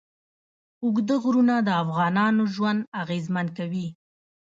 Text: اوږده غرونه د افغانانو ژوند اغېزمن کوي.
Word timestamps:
اوږده 0.83 1.15
غرونه 1.23 1.55
د 1.67 1.69
افغانانو 1.83 2.43
ژوند 2.53 2.79
اغېزمن 3.01 3.47
کوي. 3.57 3.87